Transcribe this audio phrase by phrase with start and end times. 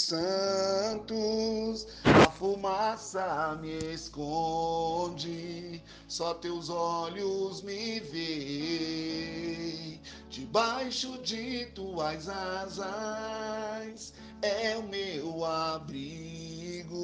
[0.00, 10.00] santos, a fumaça me esconde, só teus olhos me veem.
[10.30, 16.96] Debaixo de tuas asas é o meu abrigo,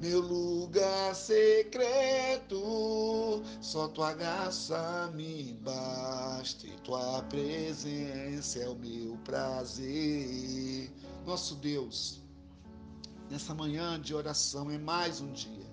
[0.00, 2.60] meu lugar secreto.
[3.60, 10.90] Só tua graça me basta e tua presença é o meu prazer
[11.30, 12.20] nosso Deus,
[13.30, 15.70] nessa manhã de oração é mais um dia.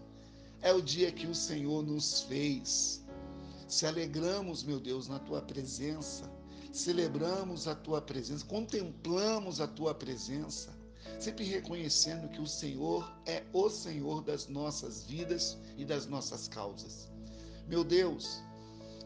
[0.62, 3.04] É o dia que o Senhor nos fez.
[3.68, 6.32] Se alegramos, meu Deus, na tua presença,
[6.72, 10.77] celebramos a tua presença, contemplamos a tua presença,
[11.20, 17.10] sempre reconhecendo que o Senhor é o Senhor das nossas vidas e das nossas causas.
[17.68, 18.42] Meu Deus,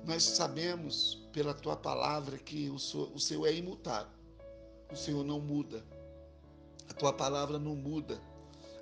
[0.06, 4.12] nós sabemos pela tua palavra que o Senhor é imutável,
[4.92, 5.84] o Senhor não muda.
[6.90, 8.22] A tua palavra não muda.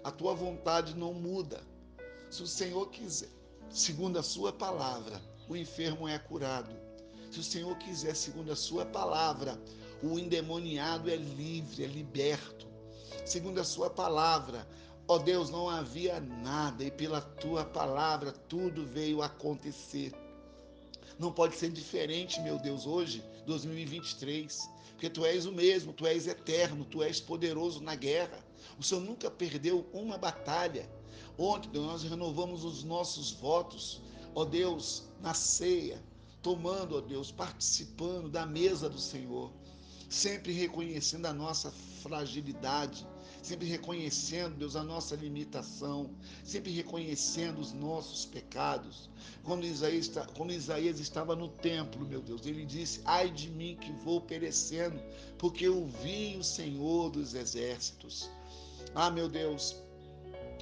[0.04, 1.62] A tua vontade não muda.
[2.30, 3.30] Se o Senhor quiser,
[3.70, 6.76] segundo a sua palavra, o enfermo é curado.
[7.32, 9.62] Se o Senhor quiser, segundo a sua palavra,
[10.02, 12.69] o endemoniado é livre, é liberto.
[13.26, 14.68] Segundo a sua palavra,
[15.08, 20.14] ó Deus, não havia nada e pela tua palavra tudo veio acontecer.
[21.18, 26.28] Não pode ser diferente, meu Deus, hoje, 2023, porque tu és o mesmo, tu és
[26.28, 28.44] eterno, tu és poderoso na guerra.
[28.78, 30.90] O Senhor nunca perdeu uma batalha.
[31.38, 34.02] Ontem nós renovamos os nossos votos,
[34.36, 36.04] ó Deus, na ceia,
[36.42, 39.52] tomando, ó Deus, participando da mesa do Senhor,
[40.10, 41.72] sempre reconhecendo a nossa
[42.02, 43.06] fragilidade,
[43.44, 46.10] sempre reconhecendo, Deus, a nossa limitação,
[46.44, 49.10] sempre reconhecendo os nossos pecados.
[49.44, 53.92] Quando Isaías, quando Isaías estava no templo, meu Deus, ele disse: Ai de mim que
[53.92, 55.00] vou perecendo,
[55.38, 58.30] porque eu vi o Senhor dos exércitos.
[58.96, 59.76] Ah, meu Deus,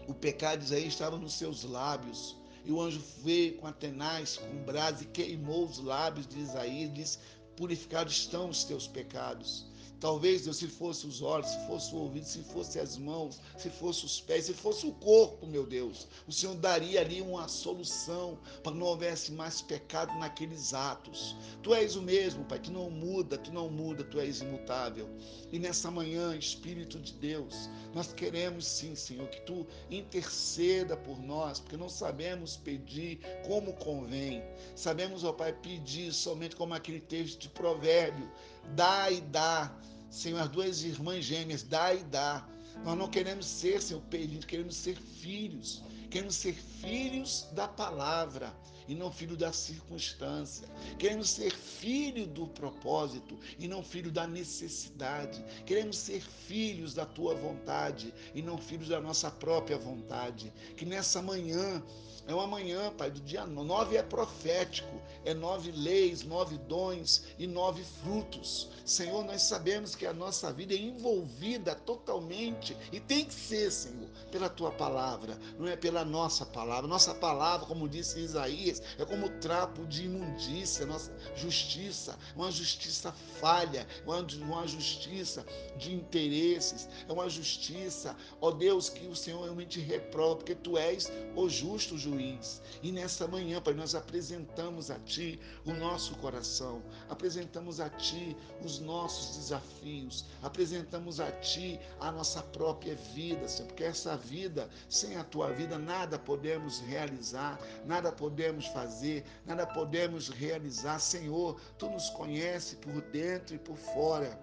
[0.07, 2.35] o pecado de Isaías estava nos seus lábios.
[2.65, 7.17] E o anjo veio com Atenais, com brasa, e queimou os lábios de Isaías, disse:
[7.57, 9.65] Purificados estão os teus pecados.
[9.99, 13.69] Talvez, Deus, se fosse os olhos, se fosse o ouvido, se fosse as mãos, se
[13.69, 18.37] fosse os pés, se fosse o corpo, meu Deus, o Senhor daria ali uma solução
[18.61, 21.35] para que não houvesse mais pecado naqueles atos.
[21.63, 25.09] Tu és o mesmo, Pai, que não muda, que não muda, tu és imutável.
[25.51, 31.59] E nessa manhã, Espírito de Deus, nós queremos sim, Senhor, que tu interceda por nós,
[31.59, 34.43] porque não sabemos pedir como convém.
[34.75, 38.29] Sabemos, ó Pai, pedir somente como aquele texto de provérbio,
[38.75, 39.75] dá e dá
[40.17, 42.43] Senhor, as duas irmãs gêmeas, dá e dá.
[42.83, 45.83] Nós não queremos ser, Senhor, pedidos, queremos ser filhos.
[46.09, 48.51] Queremos ser filhos da palavra
[48.87, 50.67] e não filho da circunstância.
[50.97, 55.43] Queremos ser filho do propósito e não filho da necessidade.
[55.65, 60.53] Queremos ser filhos da tua vontade e não filhos da nossa própria vontade.
[60.75, 61.83] Que nessa manhã
[62.27, 67.47] é uma manhã, Pai, do dia nove é profético, é nove leis, nove dons e
[67.47, 68.67] nove frutos.
[68.83, 74.09] Senhor, nós sabemos que a nossa vida é envolvida totalmente e tem que ser, Senhor,
[74.29, 76.85] pela tua palavra, não é pela nossa palavra.
[76.85, 83.87] Nossa palavra, como disse Isaías, é como trapo de imundícia, nossa justiça, uma justiça falha,
[84.05, 85.45] uma justiça
[85.77, 91.11] de interesses, é uma justiça, ó Deus, que o Senhor realmente reprova, porque tu és
[91.35, 92.61] o justo juiz.
[92.81, 98.79] E nessa manhã, Pai, nós apresentamos a Ti o nosso coração, apresentamos a Ti os
[98.79, 105.23] nossos desafios, apresentamos a Ti a nossa própria vida, Senhor, porque essa vida, sem a
[105.23, 110.99] Tua vida, nada podemos realizar, nada podemos fazer, nada podemos realizar.
[110.99, 114.39] Senhor, Tu nos conhece por dentro e por fora.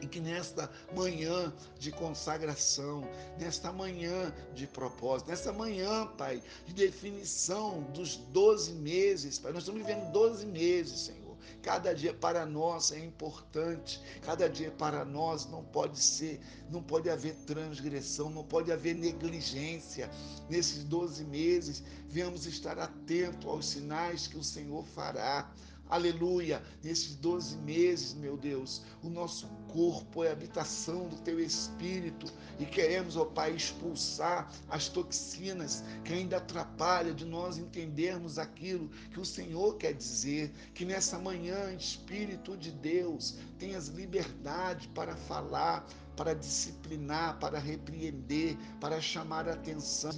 [0.00, 7.82] E que nesta manhã de consagração, nesta manhã de propósito, nesta manhã, Pai, de definição
[7.94, 11.23] dos 12 meses, Pai, nós estamos vivendo 12 meses, Senhor.
[11.62, 16.40] Cada dia para nós é importante, cada dia para nós não pode ser,
[16.70, 20.10] não pode haver transgressão, não pode haver negligência.
[20.48, 25.50] Nesses 12 meses, venhamos estar atentos aos sinais que o Senhor fará
[25.88, 26.62] Aleluia!
[26.82, 32.26] Nesses 12 meses, meu Deus, o nosso corpo é habitação do teu espírito
[32.58, 39.20] e queremos, ó Pai, expulsar as toxinas que ainda atrapalham de nós entendermos aquilo que
[39.20, 40.50] o Senhor quer dizer.
[40.72, 45.86] Que nessa manhã, Espírito de Deus, tenhas liberdade para falar,
[46.16, 50.12] para disciplinar, para repreender, para chamar a atenção,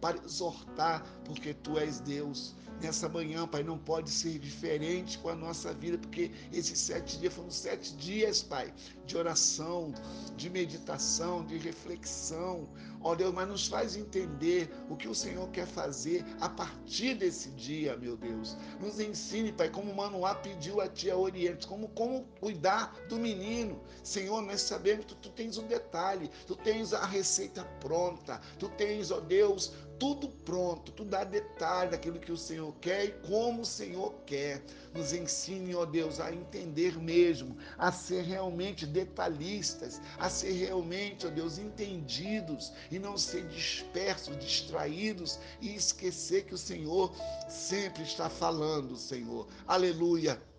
[0.00, 2.54] para exortar, porque tu és Deus.
[2.82, 7.34] Nessa manhã, Pai, não pode ser diferente com a nossa vida, porque esses sete dias
[7.34, 8.72] foram sete dias, Pai,
[9.10, 9.92] de oração,
[10.36, 12.68] de meditação, de reflexão.
[13.02, 17.50] Ó Deus, mas nos faz entender o que o Senhor quer fazer a partir desse
[17.50, 18.56] dia, meu Deus.
[18.80, 23.80] Nos ensine, Pai, como Manoá pediu a Tia Oriente, como, como cuidar do menino.
[24.04, 28.40] Senhor, nós sabemos que tu, tu tens o um detalhe, tu tens a receita pronta,
[28.58, 33.12] tu tens, ó Deus, tudo pronto, tu dá detalhe daquilo que o Senhor quer e
[33.28, 34.64] como o Senhor quer.
[34.94, 41.30] Nos ensine, ó Deus, a entender mesmo, a ser realmente detalhistas, a ser realmente, ó
[41.30, 47.14] Deus, entendidos e não ser dispersos, distraídos e esquecer que o Senhor
[47.46, 49.46] sempre está falando, Senhor.
[49.68, 50.49] Aleluia.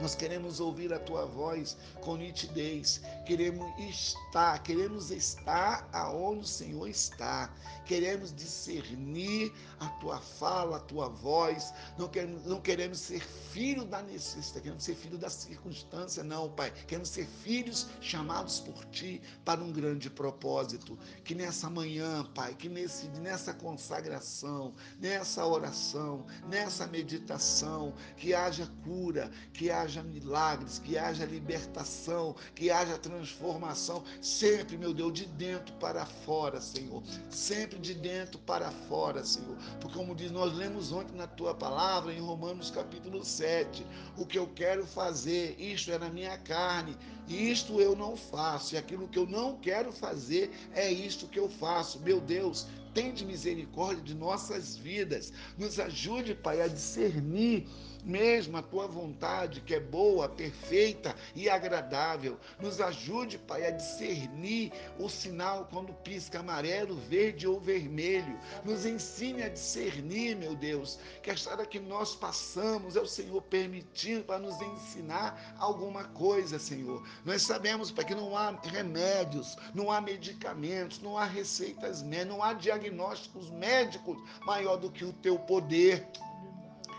[0.00, 3.00] Nós queremos ouvir a tua voz com nitidez.
[3.26, 7.52] Queremos estar, queremos estar aonde o Senhor está.
[7.84, 11.72] Queremos discernir a tua fala, a tua voz.
[11.98, 16.70] Não queremos, não queremos ser filho da necessidade, queremos ser filho da circunstância, não, Pai.
[16.86, 20.96] Queremos ser filhos chamados por ti para um grande propósito.
[21.24, 29.30] Que nessa manhã, Pai, que nesse, nessa consagração, nessa oração, nessa meditação, que haja cura,
[29.52, 35.74] que haja haja milagres, que haja libertação, que haja transformação, sempre, meu Deus, de dentro
[35.76, 37.02] para fora, Senhor.
[37.30, 39.56] Sempre de dentro para fora, Senhor.
[39.80, 43.84] Porque, como diz, nós lemos ontem na tua palavra, em Romanos capítulo 7,
[44.18, 46.94] o que eu quero fazer, isto é na minha carne,
[47.26, 51.48] isto eu não faço, e aquilo que eu não quero fazer é isto que eu
[51.48, 51.98] faço.
[52.00, 55.32] Meu Deus, tende misericórdia de nossas vidas.
[55.56, 57.66] Nos ajude, Pai, a discernir
[58.04, 62.38] mesmo a tua vontade, que é boa, perfeita e agradável.
[62.60, 68.38] Nos ajude, Pai, a discernir o sinal quando pisca amarelo, verde ou vermelho.
[68.64, 73.40] Nos ensine a discernir, meu Deus, que a história que nós passamos é o Senhor
[73.42, 77.06] permitindo para nos ensinar alguma coisa, Senhor.
[77.24, 82.52] Nós sabemos, Pai, que não há remédios, não há medicamentos, não há receitas não há
[82.52, 86.06] diagnósticos médicos maior do que o teu poder.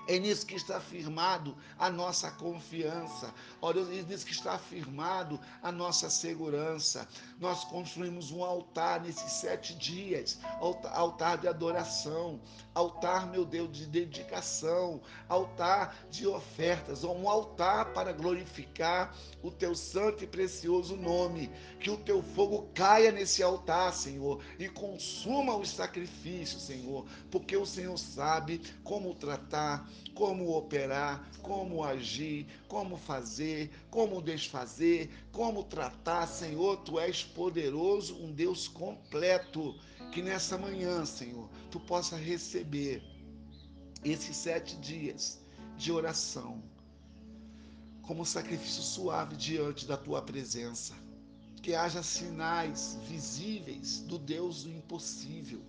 [0.09, 3.31] É nisso que está firmado a nossa confiança.
[3.71, 7.07] Deus, é nisso que está firmado a nossa segurança.
[7.39, 10.39] Nós construímos um altar nesses sete dias
[10.95, 12.41] altar de adoração,
[12.73, 20.23] altar, meu Deus, de dedicação, altar de ofertas, um altar para glorificar o teu santo
[20.23, 21.51] e precioso nome.
[21.79, 27.65] Que o teu fogo caia nesse altar, Senhor, e consuma os sacrifícios, Senhor, porque o
[27.65, 36.27] Senhor sabe como tratar como operar, como agir, como fazer, como desfazer, como tratar.
[36.27, 39.75] Senhor, tu és poderoso, um Deus completo.
[40.11, 43.03] Que nessa manhã, Senhor, tu possa receber
[44.03, 45.39] esses sete dias
[45.77, 46.61] de oração
[48.09, 50.95] como sacrifício suave diante da tua presença.
[51.61, 55.61] Que haja sinais visíveis do Deus do impossível.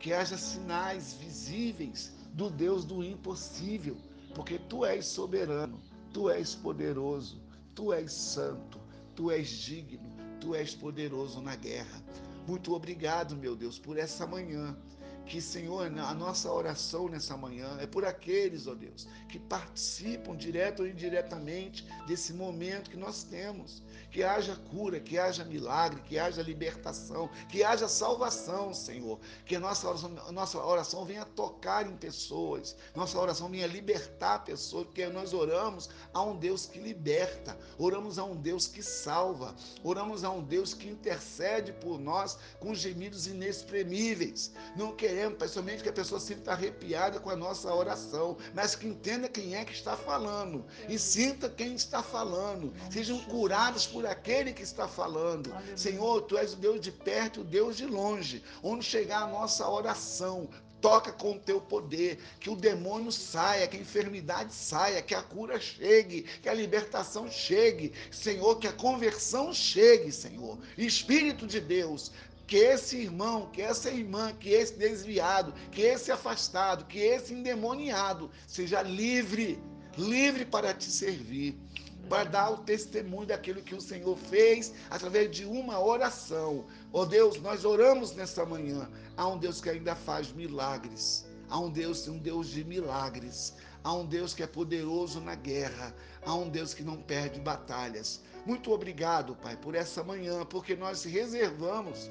[0.00, 3.96] Que haja sinais visíveis do Deus do impossível,
[4.34, 5.80] porque tu és soberano,
[6.12, 7.40] tu és poderoso,
[7.74, 8.80] tu és santo,
[9.14, 10.10] tu és digno,
[10.40, 12.02] tu és poderoso na guerra.
[12.46, 14.76] Muito obrigado, meu Deus, por essa manhã
[15.24, 20.80] que, Senhor, a nossa oração nessa manhã é por aqueles, ó Deus, que participam direto
[20.80, 23.80] ou indiretamente desse momento que nós temos.
[24.14, 29.18] Que haja cura, que haja milagre, que haja libertação, que haja salvação, Senhor.
[29.44, 34.84] Que a nossa oração, nossa oração venha tocar em pessoas, nossa oração venha libertar pessoas,
[34.84, 39.52] porque nós oramos a um Deus que liberta, oramos a um Deus que salva,
[39.82, 44.52] oramos a um Deus que intercede por nós com gemidos inexprimíveis.
[44.76, 49.28] Não queremos somente que a pessoa sinta arrepiada com a nossa oração, mas que entenda
[49.28, 52.72] quem é que está falando e sinta quem está falando.
[52.92, 55.54] Sejam curados por aquele que está falando.
[55.76, 58.42] Senhor, Tu és o Deus de perto e o Deus de longe.
[58.62, 60.48] Onde chegar a nossa oração,
[60.84, 65.22] toca com o teu poder, que o demônio saia, que a enfermidade saia, que a
[65.22, 70.58] cura chegue, que a libertação chegue, Senhor, que a conversão chegue, Senhor.
[70.76, 72.12] Espírito de Deus,
[72.46, 78.30] que esse irmão, que essa irmã, que esse desviado, que esse afastado, que esse endemoniado
[78.46, 79.58] seja livre,
[79.96, 81.58] livre para te servir,
[82.04, 86.64] para dar o testemunho daquilo que o Senhor fez através de uma oração.
[86.92, 91.70] Oh Deus, nós oramos nessa manhã a um Deus que ainda faz milagres, a um
[91.70, 95.94] Deus, um Deus de milagres, a um Deus que é poderoso na guerra,
[96.24, 98.20] a um Deus que não perde batalhas.
[98.46, 102.10] Muito obrigado, Pai, por essa manhã, porque nós reservamos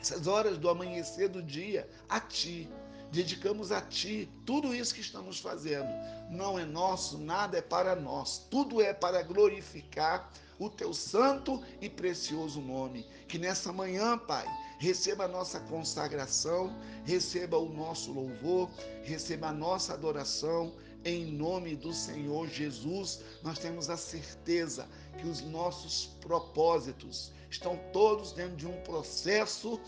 [0.00, 2.68] essas horas do amanhecer do dia a ti.
[3.12, 5.88] Dedicamos a Ti tudo isso que estamos fazendo.
[6.30, 11.90] Não é nosso, nada é para nós, tudo é para glorificar o Teu santo e
[11.90, 13.06] precioso nome.
[13.28, 14.46] Que nessa manhã, Pai,
[14.78, 18.70] receba a nossa consagração, receba o nosso louvor,
[19.04, 20.72] receba a nossa adoração.
[21.04, 24.88] Em nome do Senhor Jesus, nós temos a certeza
[25.18, 29.80] que os nossos propósitos estão todos dentro de um processo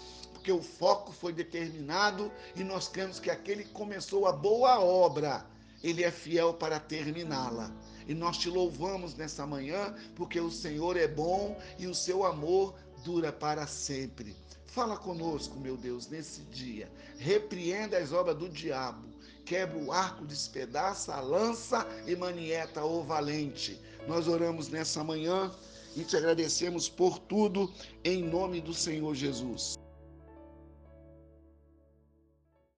[0.44, 5.42] porque o foco foi determinado e nós cremos que aquele que começou a boa obra,
[5.82, 7.72] ele é fiel para terminá-la.
[8.06, 12.74] E nós te louvamos nessa manhã, porque o Senhor é bom e o seu amor
[13.02, 14.36] dura para sempre.
[14.66, 16.92] Fala conosco, meu Deus, nesse dia.
[17.16, 19.08] Repreenda as obras do diabo.
[19.46, 23.80] Quebra o arco, despedaça a lança e manieta o valente.
[24.06, 25.50] Nós oramos nessa manhã
[25.96, 27.72] e te agradecemos por tudo,
[28.04, 29.82] em nome do Senhor Jesus.